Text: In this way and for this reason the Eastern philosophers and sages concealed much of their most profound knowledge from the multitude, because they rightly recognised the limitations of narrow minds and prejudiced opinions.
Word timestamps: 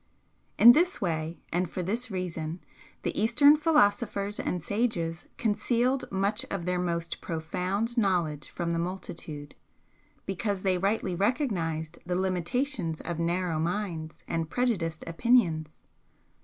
In 0.57 0.71
this 0.71 0.99
way 0.99 1.41
and 1.53 1.69
for 1.69 1.83
this 1.83 2.09
reason 2.09 2.59
the 3.03 3.15
Eastern 3.15 3.55
philosophers 3.55 4.39
and 4.39 4.59
sages 4.59 5.27
concealed 5.37 6.11
much 6.11 6.43
of 6.49 6.65
their 6.65 6.79
most 6.79 7.21
profound 7.21 7.99
knowledge 7.99 8.49
from 8.49 8.71
the 8.71 8.79
multitude, 8.79 9.53
because 10.25 10.63
they 10.63 10.79
rightly 10.79 11.15
recognised 11.15 11.99
the 12.03 12.15
limitations 12.15 12.99
of 13.01 13.19
narrow 13.19 13.59
minds 13.59 14.23
and 14.27 14.49
prejudiced 14.49 15.03
opinions. 15.05 15.71